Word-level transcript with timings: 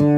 Quando 0.00 0.12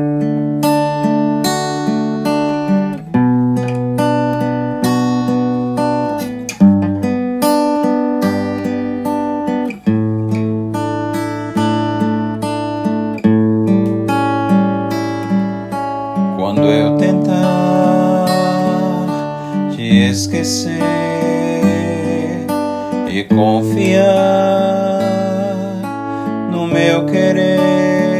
eu 16.70 16.96
tentar 16.96 18.26
te 19.72 20.10
esquecer 20.10 20.78
e 23.10 23.24
confiar 23.24 24.02
no 26.52 26.68
meu 26.68 27.04
querer, 27.06 28.11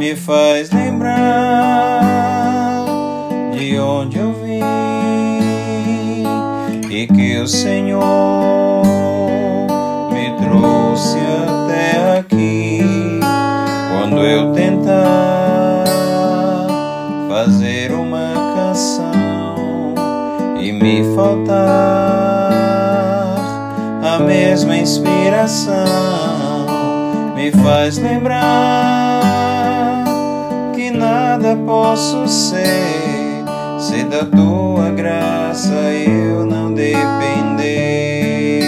me 0.00 0.16
faz 0.16 0.70
lembrar 0.70 2.00
de 3.52 3.78
onde 3.78 4.18
eu 4.18 4.32
vim 4.32 4.62
e 6.90 7.06
que 7.06 7.38
o 7.38 7.46
Senhor 7.46 8.82
me 10.10 10.34
trouxe 10.42 11.18
até 11.46 12.18
aqui. 12.18 12.80
Quando 13.92 14.24
eu 14.24 14.50
tentar 14.52 15.84
fazer 17.28 17.92
uma 17.92 18.32
canção 18.56 19.94
e 20.58 20.72
me 20.72 21.14
faltar 21.14 22.54
a 24.02 24.18
mesma 24.18 24.78
inspiração, 24.78 25.84
me 27.36 27.52
faz 27.52 27.98
lembrar 27.98 28.79
posso 31.70 32.26
ser 32.26 33.44
se 33.78 34.02
da 34.02 34.24
tua 34.24 34.90
graça 34.90 35.72
eu 35.72 36.44
não 36.44 36.74
depender. 36.74 38.64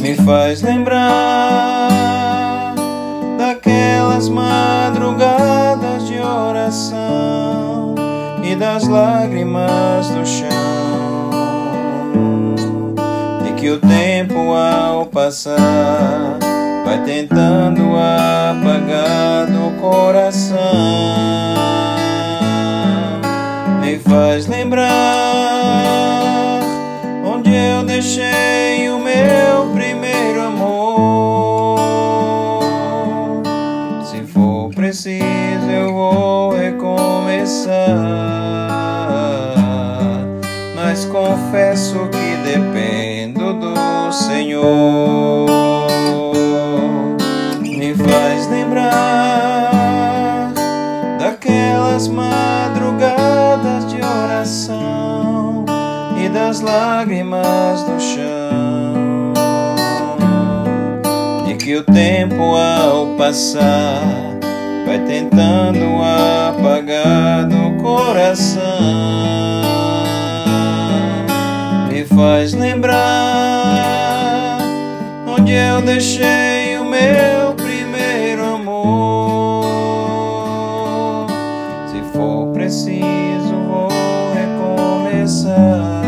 Me 0.00 0.14
faz 0.24 0.62
lembrar 0.62 1.88
daquelas 3.36 4.28
madrugadas 4.28 6.06
de 6.06 6.20
oração 6.20 7.96
e 8.44 8.54
das 8.54 8.86
lágrimas 8.86 10.08
no 10.10 10.24
chão. 10.24 10.87
E 13.68 13.70
o 13.70 13.78
tempo 13.80 14.54
ao 14.54 15.04
passar 15.04 16.38
vai 16.86 17.04
tentando 17.04 17.82
apagar 17.98 19.46
do 19.46 19.78
coração. 19.78 20.56
Me 23.82 23.98
faz 23.98 24.46
lembrar 24.46 24.88
onde 27.22 27.54
eu 27.54 27.82
deixei 27.82 28.88
o 28.88 28.98
meu 28.98 29.70
primeiro 29.74 30.40
amor. 30.46 31.78
Se 34.02 34.22
for 34.22 34.70
preciso, 34.70 35.70
eu 35.70 35.92
vou 35.92 36.56
recomeçar. 36.56 37.76
Mas 40.74 41.04
confesso 41.04 42.08
que 42.08 42.34
dependo 42.50 43.07
do 44.08 44.12
Senhor. 44.14 45.46
Me 47.60 47.94
faz 47.94 48.48
lembrar 48.48 49.70
daquelas 51.18 52.08
madrugadas 52.08 53.86
de 53.92 54.00
oração 54.02 55.66
e 56.18 56.28
das 56.30 56.62
lágrimas 56.62 57.86
no 57.86 58.00
chão. 58.00 59.34
E 61.46 61.54
que 61.54 61.76
o 61.76 61.84
tempo 61.84 62.56
ao 62.56 63.08
passar 63.18 64.00
vai 64.86 65.00
tentando 65.00 65.84
apagar 66.48 67.46
do 67.46 67.76
coração. 67.82 68.62
Me 71.90 72.06
faz 72.06 72.54
lembrar 72.54 73.97
onde 75.48 75.54
eu 75.54 75.80
deixei 75.80 76.76
o 76.78 76.84
meu 76.84 77.54
primeiro 77.54 78.44
amor. 78.44 79.66
Se 81.90 82.02
for 82.12 82.52
preciso, 82.52 83.54
vou 83.66 83.88
recomeçar. 84.34 86.02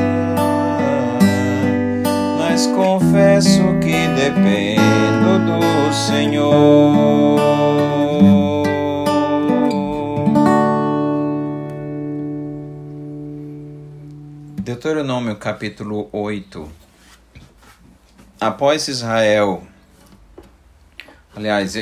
Mas 2.39 2.67
confesso 2.67 3.63
que 3.81 4.09
dependo 4.09 5.39
do 5.47 5.93
Senhor. 5.95 7.41
Deuteronômio 14.63 15.37
capítulo 15.37 16.11
8. 16.13 16.90
Após 18.41 18.89
Israel, 18.89 19.67
aliás, 21.37 21.75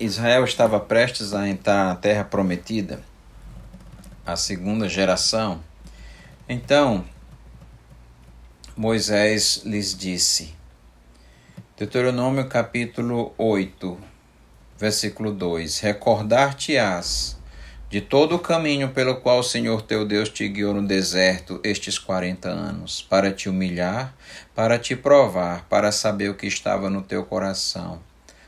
Israel 0.00 0.44
estava 0.44 0.80
prestes 0.80 1.34
a 1.34 1.46
entrar 1.46 1.88
na 1.88 1.94
terra 1.94 2.24
prometida, 2.24 3.02
a 4.24 4.34
segunda 4.34 4.88
geração. 4.88 5.62
Então, 6.48 7.04
Moisés 8.74 9.60
lhes 9.66 9.94
disse, 9.94 10.54
Deuteronômio 11.76 12.48
capítulo 12.48 13.34
8, 13.36 14.00
versículo 14.78 15.34
2: 15.34 15.80
Recordar-te-ás 15.80 17.36
de 17.92 18.00
todo 18.00 18.36
o 18.36 18.38
caminho 18.38 18.88
pelo 18.88 19.16
qual 19.16 19.40
o 19.40 19.42
Senhor 19.42 19.82
teu 19.82 20.06
Deus 20.06 20.30
te 20.30 20.48
guiou 20.48 20.72
no 20.72 20.82
deserto 20.82 21.60
estes 21.62 21.98
quarenta 21.98 22.48
anos, 22.48 23.02
para 23.02 23.30
te 23.30 23.50
humilhar, 23.50 24.16
para 24.54 24.78
te 24.78 24.96
provar, 24.96 25.66
para 25.68 25.92
saber 25.92 26.30
o 26.30 26.34
que 26.34 26.46
estava 26.46 26.88
no 26.88 27.02
teu 27.02 27.22
coração, 27.22 28.00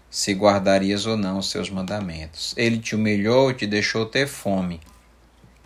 se 0.08 0.32
guardarias 0.32 1.04
ou 1.04 1.18
não 1.18 1.36
os 1.36 1.50
seus 1.50 1.68
mandamentos. 1.68 2.54
Ele 2.56 2.78
te 2.78 2.94
humilhou 2.94 3.50
e 3.50 3.54
te 3.54 3.66
deixou 3.66 4.06
ter 4.06 4.26
fome, 4.26 4.80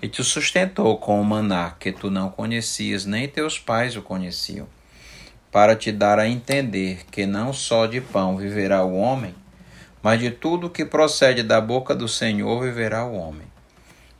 e 0.03 0.09
te 0.09 0.25
sustentou 0.25 0.99
com 0.99 1.21
o 1.21 1.25
maná 1.25 1.71
que 1.78 1.93
tu 1.93 2.11
não 2.11 2.31
conhecias, 2.31 3.05
nem 3.05 3.28
teus 3.28 3.61
pais 3.61 3.94
o 3.94 4.03
conheciam, 4.03 4.67
para 5.53 5.77
te 5.77 5.93
dar 5.93 6.19
a 6.19 6.28
entender 6.28 7.06
que 7.12 7.27
não 7.27 7.53
só 7.53 7.87
de 7.87 8.00
pão 8.00 8.37
viverá 8.37 8.83
o 8.83 8.97
homem, 8.97 9.37
mas 10.03 10.19
de 10.19 10.33
tudo 10.33 10.69
que 10.69 10.84
procede 10.84 11.44
da 11.44 11.61
boca 11.61 11.94
do 11.94 12.09
Senhor 12.09 12.61
viverá 12.61 13.05
o 13.05 13.15
homem. 13.15 13.47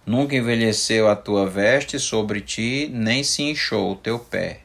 Nunca 0.09 0.35
envelheceu 0.35 1.07
a 1.07 1.15
tua 1.15 1.47
veste 1.47 1.99
sobre 1.99 2.41
ti, 2.41 2.89
nem 2.91 3.23
se 3.23 3.43
inchou 3.43 3.93
o 3.93 3.95
teu 3.95 4.19
pé 4.19 4.61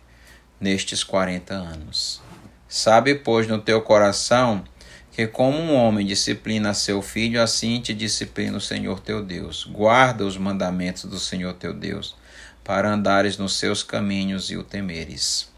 nestes 0.57 1.03
quarenta 1.03 1.53
anos. 1.53 2.21
Sabe, 2.65 3.13
pois, 3.15 3.45
no 3.45 3.59
teu 3.59 3.81
coração 3.81 4.63
que, 5.11 5.27
como 5.27 5.57
um 5.57 5.75
homem 5.75 6.07
disciplina 6.07 6.73
seu 6.73 7.01
filho, 7.01 7.41
assim 7.41 7.81
te 7.81 7.93
disciplina 7.93 8.55
o 8.55 8.61
Senhor 8.61 9.01
teu 9.01 9.21
Deus. 9.21 9.65
Guarda 9.65 10.25
os 10.25 10.37
mandamentos 10.37 11.03
do 11.03 11.19
Senhor 11.19 11.53
teu 11.55 11.73
Deus, 11.73 12.15
para 12.63 12.89
andares 12.89 13.37
nos 13.37 13.59
seus 13.59 13.83
caminhos 13.83 14.49
e 14.49 14.55
o 14.55 14.63
temeres. 14.63 15.52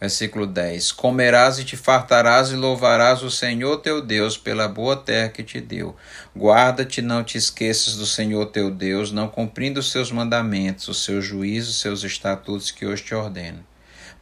Versículo 0.00 0.46
10: 0.46 0.92
Comerás 0.92 1.58
e 1.58 1.64
te 1.64 1.76
fartarás 1.76 2.50
e 2.50 2.54
louvarás 2.54 3.22
o 3.22 3.30
Senhor 3.30 3.78
teu 3.78 4.00
Deus 4.00 4.36
pela 4.36 4.68
boa 4.68 4.96
terra 4.96 5.28
que 5.28 5.42
te 5.42 5.60
deu. 5.60 5.96
Guarda-te, 6.36 7.02
não 7.02 7.24
te 7.24 7.36
esqueças 7.36 7.96
do 7.96 8.06
Senhor 8.06 8.46
teu 8.46 8.70
Deus, 8.70 9.10
não 9.10 9.28
cumprindo 9.28 9.80
os 9.80 9.90
seus 9.90 10.12
mandamentos, 10.12 10.86
os 10.86 11.04
seus 11.04 11.24
juízos, 11.24 11.74
os 11.74 11.80
seus 11.80 12.04
estatutos 12.04 12.70
que 12.70 12.86
hoje 12.86 13.02
te 13.02 13.14
ordeno. 13.14 13.64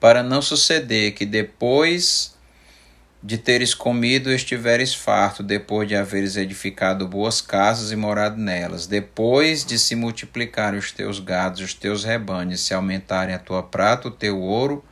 Para 0.01 0.23
não 0.23 0.41
suceder 0.41 1.13
que 1.13 1.27
depois 1.27 2.35
de 3.23 3.37
teres 3.37 3.75
comido 3.75 4.33
estiveres 4.33 4.95
farto, 4.95 5.43
depois 5.43 5.89
de 5.89 5.97
haveres 5.97 6.37
edificado 6.37 7.09
boas 7.09 7.41
casas 7.41 7.91
e 7.91 7.97
morado 7.97 8.37
nelas, 8.41 8.87
depois 8.87 9.65
de 9.65 9.79
se 9.79 9.95
multiplicarem 9.95 10.79
os 10.79 10.93
teus 10.93 11.19
gados, 11.19 11.61
os 11.61 11.75
teus 11.75 12.05
rebanhos, 12.05 12.61
se 12.61 12.73
aumentarem 12.73 13.35
a 13.35 13.39
tua 13.39 13.63
prata, 13.63 14.09
o 14.09 14.11
teu 14.11 14.39
ouro, 14.41 14.85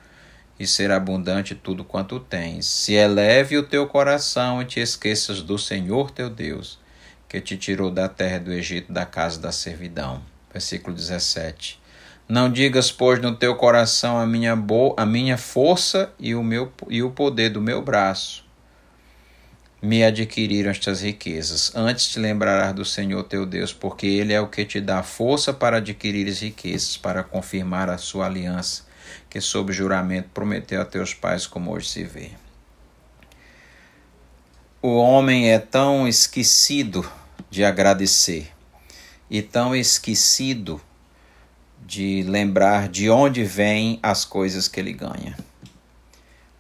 e 0.58 0.66
ser 0.66 0.90
abundante 0.90 1.54
tudo 1.54 1.84
quanto 1.84 2.20
tens. 2.20 2.66
Se 2.66 2.92
eleve 2.94 3.58
o 3.58 3.62
teu 3.62 3.86
coração 3.86 4.62
e 4.62 4.64
te 4.64 4.80
esqueças 4.80 5.42
do 5.42 5.58
Senhor 5.58 6.10
teu 6.10 6.30
Deus, 6.30 6.78
que 7.28 7.40
te 7.40 7.56
tirou 7.56 7.90
da 7.90 8.08
terra 8.08 8.38
do 8.38 8.52
Egito, 8.52 8.92
da 8.92 9.04
casa 9.04 9.40
da 9.40 9.50
servidão. 9.50 10.22
Versículo 10.52 10.94
17. 10.94 11.82
Não 12.28 12.50
digas, 12.50 12.90
pois, 12.90 13.20
no 13.20 13.36
teu 13.36 13.54
coração 13.54 14.18
a 14.18 14.26
minha, 14.26 14.56
bo 14.56 14.94
a 14.96 15.04
minha 15.04 15.36
força 15.36 16.12
e 16.18 16.34
o, 16.34 16.42
meu, 16.42 16.72
e 16.88 17.02
o 17.02 17.10
poder 17.10 17.50
do 17.50 17.60
meu 17.60 17.82
braço. 17.82 18.44
me 19.82 20.02
adquiriram 20.02 20.70
estas 20.70 21.02
riquezas. 21.02 21.70
Antes 21.74 22.08
te 22.08 22.18
lembrarás 22.18 22.72
do 22.74 22.84
Senhor 22.86 23.22
teu 23.24 23.44
Deus, 23.44 23.70
porque 23.70 24.06
Ele 24.06 24.32
é 24.32 24.40
o 24.40 24.48
que 24.48 24.64
te 24.64 24.80
dá 24.80 25.02
força 25.02 25.52
para 25.52 25.76
adquirir 25.76 26.26
as 26.26 26.40
riquezas, 26.40 26.96
para 26.96 27.22
confirmar 27.22 27.90
a 27.90 27.98
sua 27.98 28.24
aliança, 28.24 28.84
que 29.28 29.40
sob 29.40 29.72
juramento 29.72 30.28
prometeu 30.32 30.80
a 30.80 30.84
teus 30.84 31.12
pais, 31.14 31.46
como 31.46 31.72
hoje 31.72 31.88
se 31.88 32.04
vê. 32.04 32.30
O 34.80 34.96
homem 34.96 35.50
é 35.50 35.58
tão 35.58 36.06
esquecido 36.06 37.10
de 37.50 37.64
agradecer 37.64 38.52
e 39.30 39.40
tão 39.40 39.74
esquecido 39.74 40.80
de 41.86 42.22
lembrar 42.22 42.88
de 42.88 43.08
onde 43.10 43.44
vêm 43.44 43.98
as 44.02 44.24
coisas 44.24 44.68
que 44.68 44.78
ele 44.78 44.92
ganha. 44.92 45.36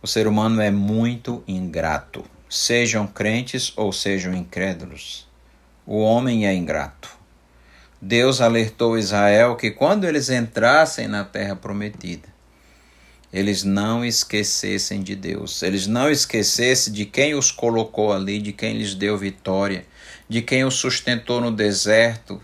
O 0.00 0.06
ser 0.06 0.26
humano 0.26 0.60
é 0.60 0.70
muito 0.70 1.42
ingrato, 1.46 2.24
sejam 2.48 3.06
crentes 3.06 3.72
ou 3.76 3.92
sejam 3.92 4.34
incrédulos. 4.34 5.26
O 5.86 5.98
homem 5.98 6.46
é 6.46 6.54
ingrato. 6.54 7.10
Deus 8.00 8.40
alertou 8.40 8.98
Israel 8.98 9.56
que 9.56 9.70
quando 9.70 10.04
eles 10.04 10.28
entrassem 10.28 11.08
na 11.08 11.24
terra 11.24 11.56
prometida, 11.56 12.33
eles 13.34 13.64
não 13.64 14.04
esquecessem 14.04 15.02
de 15.02 15.16
Deus, 15.16 15.60
eles 15.64 15.88
não 15.88 16.08
esquecessem 16.08 16.92
de 16.92 17.04
quem 17.04 17.34
os 17.34 17.50
colocou 17.50 18.12
ali, 18.12 18.38
de 18.38 18.52
quem 18.52 18.78
lhes 18.78 18.94
deu 18.94 19.18
vitória, 19.18 19.84
de 20.28 20.40
quem 20.40 20.64
os 20.64 20.74
sustentou 20.74 21.40
no 21.40 21.50
deserto, 21.50 22.40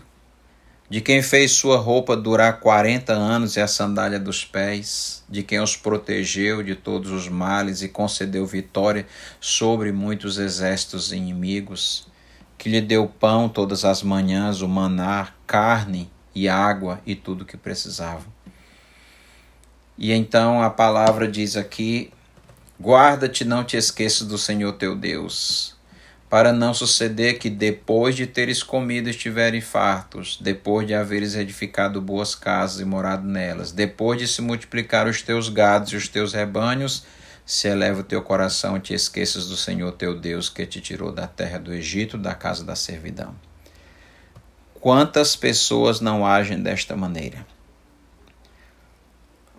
de 0.89 0.99
quem 0.99 1.21
fez 1.21 1.51
sua 1.51 1.77
roupa 1.77 2.17
durar 2.17 2.59
40 2.59 3.13
anos 3.13 3.55
e 3.55 3.61
a 3.61 3.67
sandália 3.67 4.19
dos 4.19 4.43
pés, 4.43 5.23
de 5.29 5.43
quem 5.43 5.61
os 5.61 5.77
protegeu 5.77 6.61
de 6.61 6.75
todos 6.75 7.09
os 7.09 7.29
males 7.29 7.81
e 7.81 7.87
concedeu 7.87 8.45
vitória 8.45 9.07
sobre 9.39 9.93
muitos 9.93 10.37
exércitos 10.37 11.13
inimigos, 11.13 12.05
que 12.57 12.67
lhe 12.67 12.81
deu 12.81 13.07
pão 13.07 13.47
todas 13.47 13.85
as 13.85 14.03
manhãs, 14.03 14.61
o 14.61 14.67
maná, 14.67 15.29
carne 15.47 16.11
e 16.35 16.49
água 16.49 16.99
e 17.05 17.15
tudo 17.15 17.43
o 17.43 17.45
que 17.45 17.55
precisava. 17.55 18.40
E 19.97 20.11
então 20.11 20.61
a 20.61 20.69
palavra 20.69 21.27
diz 21.27 21.55
aqui: 21.55 22.11
guarda-te, 22.81 23.45
não 23.45 23.63
te 23.63 23.77
esqueças 23.77 24.27
do 24.27 24.37
Senhor 24.37 24.73
teu 24.73 24.95
Deus 24.95 25.79
para 26.31 26.53
não 26.53 26.73
suceder 26.73 27.39
que 27.39 27.49
depois 27.49 28.15
de 28.15 28.25
teres 28.25 28.63
comido 28.63 29.09
estiverem 29.09 29.59
fartos, 29.59 30.39
depois 30.39 30.87
de 30.87 30.93
haveres 30.93 31.35
edificado 31.35 32.01
boas 32.01 32.33
casas 32.35 32.79
e 32.79 32.85
morado 32.85 33.27
nelas, 33.27 33.73
depois 33.73 34.17
de 34.17 34.25
se 34.29 34.41
multiplicar 34.41 35.09
os 35.09 35.21
teus 35.21 35.49
gados 35.49 35.91
e 35.91 35.97
os 35.97 36.07
teus 36.07 36.31
rebanhos, 36.31 37.03
se 37.45 37.67
eleva 37.67 37.99
o 37.99 38.03
teu 38.05 38.21
coração 38.21 38.77
e 38.77 38.79
te 38.79 38.93
esqueças 38.93 39.45
do 39.47 39.57
Senhor 39.57 39.91
teu 39.91 40.17
Deus 40.17 40.47
que 40.47 40.65
te 40.65 40.79
tirou 40.79 41.11
da 41.11 41.27
terra 41.27 41.59
do 41.59 41.73
Egito, 41.73 42.17
da 42.17 42.33
casa 42.33 42.63
da 42.63 42.77
servidão. 42.77 43.35
Quantas 44.79 45.35
pessoas 45.35 45.99
não 45.99 46.25
agem 46.25 46.63
desta 46.63 46.95
maneira? 46.95 47.45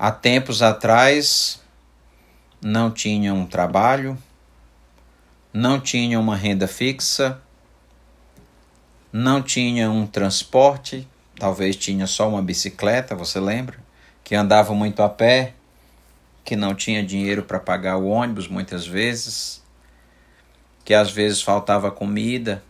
Há 0.05 0.11
tempos 0.11 0.63
atrás 0.63 1.63
não 2.61 2.91
tinham 2.91 3.37
um 3.37 3.47
trabalho, 3.47 4.19
não 5.53 5.79
tinha 5.79 6.19
uma 6.19 6.35
renda 6.35 6.67
fixa, 6.67 7.41
não 9.13 9.41
tinha 9.41 9.89
um 9.89 10.05
transporte, 10.05 11.09
talvez 11.39 11.77
tinha 11.77 12.05
só 12.09 12.29
uma 12.29 12.43
bicicleta, 12.43 13.15
você 13.15 13.39
lembra? 13.39 13.79
Que 14.25 14.35
andava 14.35 14.75
muito 14.75 15.05
a 15.05 15.09
pé, 15.09 15.55
que 16.45 16.57
não 16.57 16.75
tinha 16.75 17.07
dinheiro 17.07 17.45
para 17.45 17.61
pagar 17.61 17.97
o 17.97 18.09
ônibus 18.09 18.49
muitas 18.49 18.85
vezes, 18.85 19.63
que 20.85 20.95
às 20.95 21.13
vezes 21.13 21.41
faltava 21.41 21.93
comida, 21.93 22.61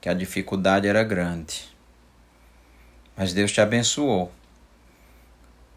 que 0.00 0.08
a 0.08 0.14
dificuldade 0.14 0.88
era 0.88 1.04
grande. 1.04 1.62
Mas 3.16 3.32
Deus 3.32 3.52
te 3.52 3.60
abençoou. 3.60 4.32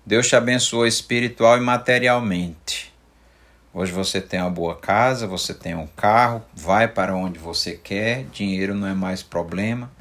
Deus 0.09 0.27
te 0.27 0.35
abençoou 0.35 0.87
espiritual 0.87 1.55
e 1.55 1.61
materialmente. 1.61 2.91
Hoje 3.71 3.91
você 3.91 4.19
tem 4.19 4.41
uma 4.41 4.49
boa 4.49 4.75
casa, 4.75 5.27
você 5.27 5.53
tem 5.53 5.75
um 5.75 5.85
carro, 5.85 6.43
vai 6.51 6.87
para 6.87 7.15
onde 7.15 7.37
você 7.37 7.73
quer, 7.73 8.23
dinheiro 8.23 8.73
não 8.73 8.87
é 8.87 8.95
mais 8.95 9.21
problema, 9.21 9.91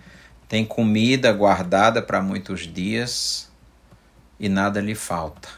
tem 0.49 0.65
comida 0.65 1.31
guardada 1.31 2.01
para 2.01 2.23
muitos 2.23 2.61
dias 2.61 3.53
e 4.41 4.49
nada 4.49 4.81
lhe 4.81 4.95
falta. 4.95 5.51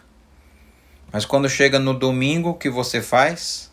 Mas 1.12 1.24
quando 1.24 1.48
chega 1.48 1.78
no 1.78 1.94
domingo, 1.94 2.48
o 2.48 2.54
que 2.54 2.68
você 2.68 3.00
faz? 3.00 3.70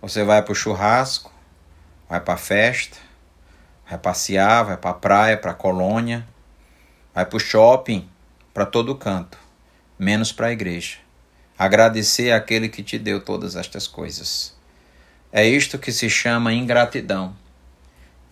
Você 0.00 0.22
vai 0.22 0.40
para 0.40 0.52
o 0.52 0.54
churrasco, 0.54 1.32
vai 2.08 2.20
para 2.20 2.34
a 2.34 2.38
festa, 2.38 2.96
vai 3.90 3.98
passear, 3.98 4.66
vai 4.66 4.76
para 4.76 4.90
a 4.90 4.94
praia, 4.94 5.36
para 5.36 5.50
a 5.50 5.54
colônia, 5.54 6.24
vai 7.12 7.26
para 7.26 7.36
o 7.36 7.40
shopping, 7.40 8.08
para 8.54 8.64
todo 8.64 8.94
canto, 8.94 9.47
menos 9.98 10.32
para 10.32 10.48
a 10.48 10.52
igreja 10.52 10.98
agradecer 11.58 12.30
àquele 12.30 12.68
que 12.68 12.84
te 12.84 12.96
deu 12.96 13.20
todas 13.20 13.56
estas 13.56 13.88
coisas. 13.88 14.56
É 15.32 15.46
isto 15.46 15.78
que 15.78 15.90
se 15.90 16.08
chama 16.08 16.54
ingratidão. 16.54 17.34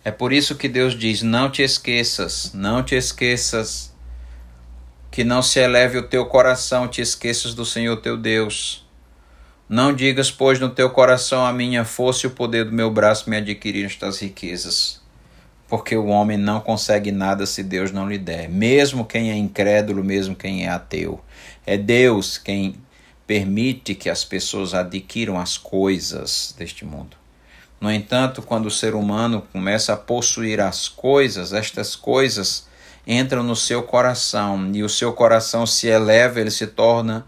É 0.03 0.09
por 0.09 0.31
isso 0.31 0.55
que 0.55 0.69
Deus 0.69 0.97
diz: 0.97 1.21
não 1.21 1.51
te 1.51 1.61
esqueças, 1.61 2.53
não 2.53 2.81
te 2.81 2.95
esqueças, 2.95 3.93
que 5.11 5.23
não 5.25 5.41
se 5.41 5.59
eleve 5.59 5.97
o 5.97 6.07
teu 6.07 6.25
coração, 6.25 6.87
te 6.87 7.01
esqueças 7.01 7.53
do 7.53 7.65
Senhor 7.65 7.97
teu 7.97 8.15
Deus. 8.15 8.87
Não 9.67 9.93
digas, 9.93 10.31
pois, 10.31 10.61
no 10.61 10.69
teu 10.69 10.89
coração 10.89 11.45
a 11.45 11.51
minha 11.51 11.83
força 11.83 12.25
e 12.25 12.29
o 12.29 12.33
poder 12.33 12.63
do 12.63 12.71
meu 12.71 12.89
braço 12.89 13.29
me 13.29 13.35
adquiriram 13.35 13.87
estas 13.87 14.21
riquezas. 14.21 15.01
Porque 15.67 15.97
o 15.97 16.05
homem 16.05 16.37
não 16.37 16.61
consegue 16.61 17.11
nada 17.11 17.45
se 17.45 17.61
Deus 17.61 17.91
não 17.91 18.07
lhe 18.07 18.17
der, 18.17 18.47
mesmo 18.47 19.03
quem 19.03 19.29
é 19.29 19.35
incrédulo, 19.35 20.01
mesmo 20.01 20.33
quem 20.33 20.65
é 20.65 20.69
ateu. 20.69 21.21
É 21.67 21.77
Deus 21.77 22.37
quem 22.37 22.75
permite 23.27 23.93
que 23.93 24.09
as 24.09 24.23
pessoas 24.23 24.73
adquiram 24.73 25.37
as 25.37 25.57
coisas 25.57 26.55
deste 26.57 26.85
mundo. 26.85 27.17
No 27.81 27.91
entanto, 27.91 28.41
quando 28.41 28.67
o 28.67 28.71
ser 28.71 28.95
humano 28.95 29.45
começa 29.51 29.91
a 29.91 29.97
possuir 29.97 30.61
as 30.61 30.87
coisas, 30.87 31.51
estas 31.51 31.93
coisas 31.93 32.69
entram 33.05 33.43
no 33.43 33.53
seu 33.53 33.83
coração 33.83 34.71
e 34.73 34.81
o 34.81 34.87
seu 34.87 35.11
coração 35.11 35.65
se 35.65 35.87
eleva, 35.87 36.39
ele 36.39 36.49
se 36.49 36.67
torna 36.67 37.25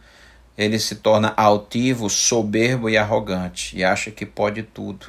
ele 0.58 0.80
se 0.80 0.96
torna 0.96 1.34
altivo, 1.36 2.10
soberbo 2.10 2.90
e 2.90 2.98
arrogante 2.98 3.78
e 3.78 3.84
acha 3.84 4.10
que 4.10 4.26
pode 4.26 4.64
tudo. 4.64 5.08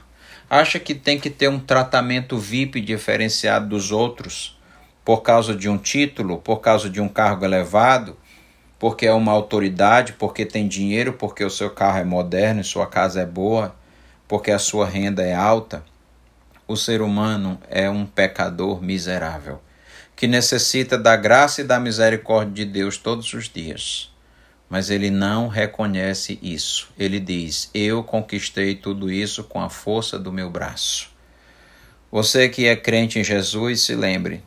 Acha 0.49 0.81
que 0.81 0.95
tem 0.95 1.21
que 1.21 1.31
ter 1.31 1.49
um 1.49 1.59
tratamento 1.61 2.37
VIP 2.37 2.81
diferenciado 2.81 3.69
dos 3.69 3.93
outros 3.93 4.59
por 5.05 5.23
causa 5.23 5.55
de 5.55 5.69
um 5.69 5.79
título, 5.79 6.39
por 6.39 6.59
causa 6.59 6.91
de 6.91 7.01
um 7.01 7.09
cargo 7.09 7.45
elevado, 7.45 8.17
porque 8.81 9.07
é 9.07 9.13
uma 9.13 9.31
autoridade, 9.31 10.15
porque 10.15 10.47
tem 10.47 10.67
dinheiro, 10.67 11.13
porque 11.13 11.45
o 11.45 11.51
seu 11.51 11.69
carro 11.69 11.99
é 11.99 12.05
moderno 12.05 12.65
sua 12.65 12.87
casa 12.87 13.21
é 13.21 13.27
boa, 13.27 13.77
porque 14.27 14.51
a 14.51 14.59
sua 14.59 14.87
renda 14.87 15.23
é 15.23 15.35
alta, 15.35 15.85
o 16.67 16.75
ser 16.77 17.03
humano 17.03 17.61
é 17.69 17.91
um 17.91 18.07
pecador 18.07 18.83
miserável, 18.83 19.61
que 20.17 20.27
necessita 20.27 20.97
da 20.97 21.15
graça 21.15 21.61
e 21.61 21.65
da 21.65 21.79
misericórdia 21.79 22.65
de 22.65 22.73
Deus 22.73 22.97
todos 22.97 23.31
os 23.35 23.51
dias. 23.51 24.11
Mas 24.67 24.89
ele 24.89 25.11
não 25.11 25.49
reconhece 25.49 26.39
isso. 26.41 26.89
Ele 26.97 27.19
diz: 27.19 27.69
Eu 27.75 28.05
conquistei 28.05 28.77
tudo 28.77 29.11
isso 29.11 29.45
com 29.45 29.61
a 29.61 29.69
força 29.69 30.19
do 30.19 30.33
meu 30.33 30.49
braço. 30.49 31.11
Você 32.11 32.49
que 32.49 32.67
é 32.67 32.77
crente 32.77 33.19
em 33.19 33.25
Jesus, 33.25 33.83
se 33.83 33.97
lembre: 33.97 34.43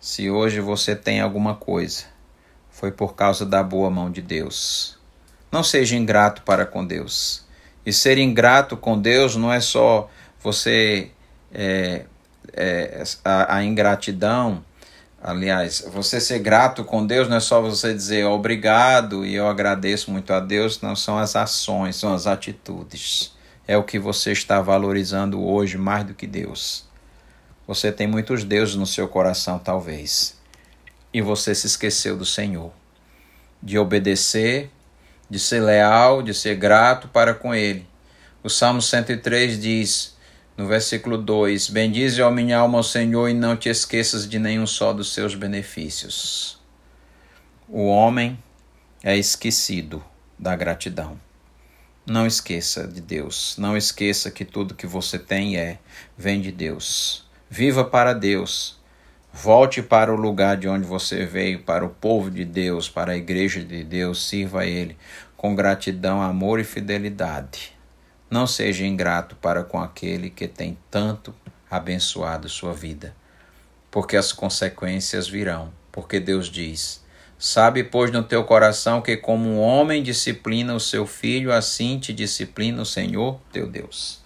se 0.00 0.30
hoje 0.30 0.60
você 0.60 0.94
tem 0.94 1.20
alguma 1.20 1.56
coisa, 1.56 2.04
foi 2.80 2.90
por 2.90 3.14
causa 3.14 3.44
da 3.44 3.62
boa 3.62 3.90
mão 3.90 4.10
de 4.10 4.22
Deus. 4.22 4.98
Não 5.52 5.62
seja 5.62 5.96
ingrato 5.96 6.40
para 6.40 6.64
com 6.64 6.82
Deus. 6.82 7.44
E 7.84 7.92
ser 7.92 8.16
ingrato 8.16 8.74
com 8.74 8.98
Deus 8.98 9.36
não 9.36 9.52
é 9.52 9.60
só 9.60 10.08
você. 10.42 11.10
É, 11.52 12.04
é, 12.54 13.02
a, 13.22 13.56
a 13.56 13.64
ingratidão, 13.64 14.64
aliás, 15.22 15.84
você 15.92 16.18
ser 16.18 16.38
grato 16.38 16.82
com 16.82 17.06
Deus 17.06 17.28
não 17.28 17.36
é 17.36 17.40
só 17.40 17.60
você 17.60 17.92
dizer 17.92 18.24
obrigado 18.24 19.26
e 19.26 19.34
eu 19.34 19.46
agradeço 19.46 20.10
muito 20.10 20.32
a 20.32 20.40
Deus, 20.40 20.80
não 20.80 20.96
são 20.96 21.18
as 21.18 21.36
ações, 21.36 21.96
são 21.96 22.14
as 22.14 22.26
atitudes. 22.26 23.36
É 23.68 23.76
o 23.76 23.84
que 23.84 23.98
você 23.98 24.32
está 24.32 24.60
valorizando 24.62 25.44
hoje 25.44 25.76
mais 25.76 26.04
do 26.04 26.14
que 26.14 26.26
Deus. 26.26 26.86
Você 27.66 27.92
tem 27.92 28.06
muitos 28.06 28.42
deuses 28.42 28.74
no 28.74 28.86
seu 28.86 29.06
coração, 29.06 29.58
talvez 29.58 30.39
e 31.12 31.20
você 31.20 31.54
se 31.54 31.66
esqueceu 31.66 32.16
do 32.16 32.24
Senhor, 32.24 32.72
de 33.62 33.78
obedecer, 33.78 34.70
de 35.28 35.38
ser 35.38 35.60
leal, 35.60 36.22
de 36.22 36.34
ser 36.34 36.56
grato 36.56 37.08
para 37.08 37.34
com 37.34 37.54
Ele. 37.54 37.86
O 38.42 38.48
Salmo 38.48 38.80
103 38.80 39.60
diz, 39.60 40.16
no 40.56 40.66
versículo 40.66 41.16
2: 41.16 41.70
Bendize, 41.70 42.20
ó 42.22 42.30
minha 42.30 42.58
alma, 42.58 42.78
ao 42.78 42.84
Senhor, 42.84 43.28
e 43.28 43.34
não 43.34 43.56
te 43.56 43.68
esqueças 43.68 44.28
de 44.28 44.38
nenhum 44.38 44.66
só 44.66 44.92
dos 44.92 45.12
seus 45.12 45.34
benefícios. 45.34 46.58
O 47.68 47.86
homem 47.86 48.38
é 49.02 49.16
esquecido 49.16 50.04
da 50.38 50.56
gratidão. 50.56 51.20
Não 52.06 52.26
esqueça 52.26 52.88
de 52.88 53.00
Deus. 53.00 53.54
Não 53.58 53.76
esqueça 53.76 54.30
que 54.30 54.44
tudo 54.44 54.74
que 54.74 54.86
você 54.86 55.18
tem 55.18 55.56
é 55.56 55.78
vem 56.16 56.40
de 56.40 56.50
Deus. 56.50 57.24
Viva 57.48 57.84
para 57.84 58.12
Deus. 58.12 58.79
Volte 59.32 59.80
para 59.80 60.12
o 60.12 60.16
lugar 60.16 60.56
de 60.56 60.68
onde 60.68 60.84
você 60.86 61.24
veio, 61.24 61.62
para 61.62 61.84
o 61.84 61.88
povo 61.88 62.30
de 62.30 62.44
Deus, 62.44 62.88
para 62.88 63.12
a 63.12 63.16
igreja 63.16 63.64
de 63.64 63.84
Deus. 63.84 64.28
Sirva 64.28 64.62
a 64.62 64.66
Ele 64.66 64.96
com 65.36 65.54
gratidão, 65.54 66.20
amor 66.20 66.58
e 66.60 66.64
fidelidade. 66.64 67.72
Não 68.28 68.46
seja 68.46 68.84
ingrato 68.84 69.36
para 69.36 69.64
com 69.64 69.80
aquele 69.80 70.30
que 70.30 70.46
tem 70.46 70.76
tanto 70.90 71.34
abençoado 71.70 72.48
sua 72.48 72.74
vida, 72.74 73.14
porque 73.90 74.16
as 74.16 74.32
consequências 74.32 75.28
virão. 75.28 75.72
Porque 75.92 76.20
Deus 76.20 76.48
diz: 76.48 77.02
Sabe, 77.38 77.82
pois, 77.84 78.10
no 78.10 78.22
teu 78.22 78.44
coração 78.44 79.00
que, 79.00 79.16
como 79.16 79.48
um 79.48 79.58
homem 79.58 80.02
disciplina 80.02 80.74
o 80.74 80.80
seu 80.80 81.06
filho, 81.06 81.52
assim 81.52 81.98
te 81.98 82.12
disciplina 82.12 82.82
o 82.82 82.86
Senhor 82.86 83.40
teu 83.50 83.66
Deus. 83.66 84.20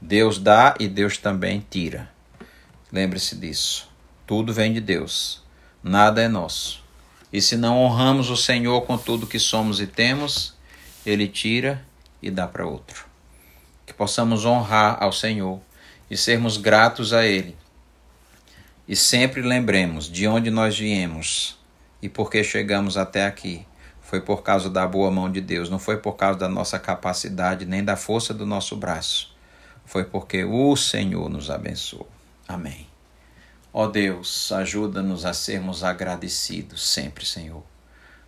Deus 0.00 0.38
dá 0.38 0.74
e 0.80 0.88
Deus 0.88 1.18
também 1.18 1.64
tira. 1.68 2.08
Lembre-se 2.90 3.36
disso. 3.36 3.95
Tudo 4.26 4.52
vem 4.52 4.72
de 4.72 4.80
Deus, 4.80 5.40
nada 5.80 6.20
é 6.20 6.26
nosso. 6.26 6.82
E 7.32 7.40
se 7.40 7.56
não 7.56 7.78
honramos 7.78 8.28
o 8.28 8.36
Senhor 8.36 8.80
com 8.82 8.98
tudo 8.98 9.26
que 9.26 9.38
somos 9.38 9.80
e 9.80 9.86
temos, 9.86 10.54
Ele 11.04 11.28
tira 11.28 11.84
e 12.20 12.28
dá 12.28 12.48
para 12.48 12.66
outro. 12.66 13.06
Que 13.86 13.92
possamos 13.92 14.44
honrar 14.44 14.96
ao 15.00 15.12
Senhor 15.12 15.60
e 16.10 16.16
sermos 16.16 16.56
gratos 16.56 17.12
a 17.12 17.24
Ele. 17.24 17.56
E 18.88 18.96
sempre 18.96 19.42
lembremos 19.42 20.10
de 20.10 20.26
onde 20.26 20.50
nós 20.50 20.76
viemos 20.76 21.56
e 22.02 22.08
porque 22.08 22.42
chegamos 22.42 22.96
até 22.96 23.26
aqui. 23.26 23.64
Foi 24.00 24.20
por 24.20 24.42
causa 24.42 24.68
da 24.68 24.86
boa 24.88 25.10
mão 25.10 25.30
de 25.30 25.40
Deus, 25.40 25.70
não 25.70 25.78
foi 25.78 25.98
por 25.98 26.14
causa 26.14 26.38
da 26.38 26.48
nossa 26.48 26.80
capacidade 26.80 27.64
nem 27.64 27.84
da 27.84 27.96
força 27.96 28.34
do 28.34 28.44
nosso 28.44 28.76
braço. 28.76 29.36
Foi 29.84 30.04
porque 30.04 30.44
o 30.44 30.74
Senhor 30.74 31.28
nos 31.28 31.48
abençoou. 31.48 32.08
Amém. 32.48 32.95
Ó 33.78 33.84
oh 33.84 33.88
Deus, 33.88 34.50
ajuda-nos 34.52 35.26
a 35.26 35.34
sermos 35.34 35.84
agradecidos 35.84 36.80
sempre, 36.80 37.26
Senhor. 37.26 37.62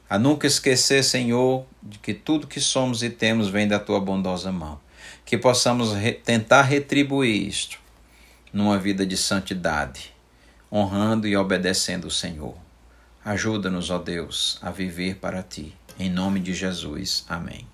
A 0.06 0.18
nunca 0.18 0.46
esquecer, 0.46 1.02
Senhor, 1.02 1.64
de 1.82 1.98
que 2.00 2.12
tudo 2.12 2.46
que 2.46 2.60
somos 2.60 3.02
e 3.02 3.08
temos 3.08 3.48
vem 3.48 3.66
da 3.66 3.78
tua 3.78 3.98
bondosa 3.98 4.52
mão. 4.52 4.78
Que 5.24 5.38
possamos 5.38 5.94
re 5.94 6.12
tentar 6.12 6.64
retribuir 6.64 7.48
isto 7.48 7.78
numa 8.52 8.78
vida 8.78 9.06
de 9.06 9.16
santidade, 9.16 10.14
honrando 10.70 11.26
e 11.26 11.34
obedecendo 11.34 12.08
o 12.08 12.10
Senhor. 12.10 12.54
Ajuda-nos, 13.24 13.88
ó 13.88 13.96
Deus, 13.96 14.58
a 14.60 14.70
viver 14.70 15.14
para 15.14 15.42
ti. 15.42 15.74
Em 15.98 16.10
nome 16.10 16.40
de 16.40 16.52
Jesus. 16.52 17.24
Amém. 17.26 17.66